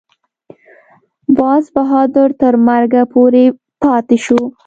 [1.39, 3.45] باز بهادر تر مرګه پورې
[3.81, 4.39] پاته شو.